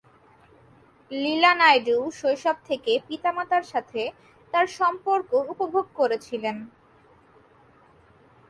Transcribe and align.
লীলা 1.11 1.51
নায়ডু 1.53 1.97
শৈশব 2.11 2.57
থেকে 2.65 2.91
পিতামাতার 3.07 3.63
সাথে 3.63 4.01
তাঁর 4.53 4.67
সম্পর্ক 4.79 5.29
উপভোগ 5.53 5.85
করেছিলেন। 5.95 6.57